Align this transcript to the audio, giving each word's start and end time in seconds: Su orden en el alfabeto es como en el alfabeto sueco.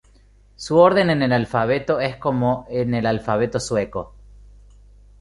Su 0.55 0.79
orden 0.79 1.11
en 1.11 1.21
el 1.21 1.31
alfabeto 1.31 1.99
es 1.99 2.17
como 2.17 2.65
en 2.71 2.95
el 2.95 3.05
alfabeto 3.05 3.59
sueco. 3.59 4.15